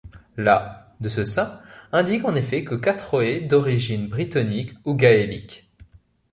[0.35, 5.69] La' de ce saint indique en effet que Cathróe d'origine brittonique ou gaélique.